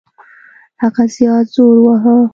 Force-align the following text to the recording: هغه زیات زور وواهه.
هغه 0.81 1.03
زیات 1.15 1.45
زور 1.55 1.75
وواهه. 1.81 2.17